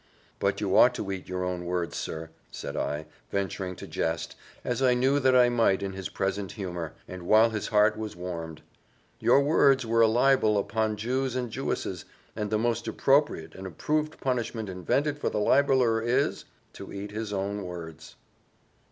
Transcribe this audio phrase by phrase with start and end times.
[0.39, 4.35] "But you ought to eat your own words, sir," said I, venturing to jest,
[4.65, 8.15] as I knew that I might in his present humour, and while his heart was
[8.15, 8.63] warmed;
[9.19, 14.19] "your words were a libel upon Jews and Jewesses; and the most appropriate and approved
[14.19, 18.15] punishment invented for the libeller is to eat his own words."